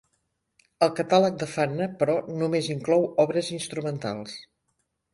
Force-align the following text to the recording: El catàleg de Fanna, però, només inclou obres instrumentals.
El 0.85 0.93
catàleg 0.99 1.37
de 1.43 1.49
Fanna, 1.51 1.87
però, 2.01 2.17
només 2.41 2.73
inclou 2.79 3.09
obres 3.29 3.55
instrumentals. 3.63 4.39